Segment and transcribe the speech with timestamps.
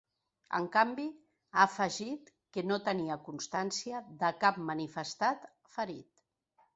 [0.59, 1.03] En canvi,
[1.55, 6.25] ha afegit que no tenia constància de cap manifestat ferit.